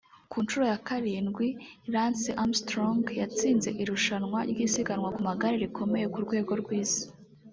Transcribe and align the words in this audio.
Ku 0.31 0.37
nshuro 0.43 0.63
ya 0.71 0.79
karindwi 0.87 1.47
Lance 1.93 2.29
Armstrong 2.43 3.01
yatsinze 3.19 3.69
irushanwa 3.81 4.39
ry’isiganwa 4.51 5.09
ku 5.15 5.19
magare 5.27 5.55
rikomeye 5.63 6.05
mu 6.13 6.19
rwego 6.25 6.53
rw’isi 6.61 7.03